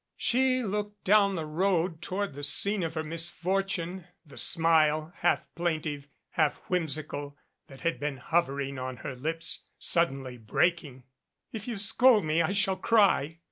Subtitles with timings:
[0.17, 5.41] She looked down the road toward the scene of her mis fortune, the smile, half
[5.53, 11.03] plaintive, half whimsical, that had been hovering on her lips suddenly breaking.
[11.51, 13.37] "If you scold me I shall cry."